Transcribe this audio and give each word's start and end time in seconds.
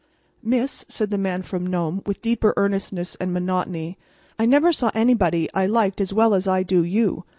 "Miss," 0.41 0.83
said 0.89 1.11
the 1.11 1.17
Man 1.19 1.43
from 1.43 1.63
Nome, 1.67 2.01
with 2.07 2.23
deeper 2.23 2.55
earnestness 2.57 3.13
and 3.21 3.31
monotony, 3.31 3.99
"I 4.39 4.47
never 4.47 4.73
saw 4.73 4.89
anybody 4.95 5.47
I 5.53 5.67
liked 5.67 6.01
as 6.01 6.11
well 6.11 6.33
as 6.33 6.47
I 6.47 6.63
do 6.63 6.83
you. 6.83 7.23